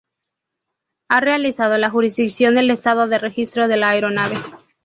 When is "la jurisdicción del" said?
1.77-2.71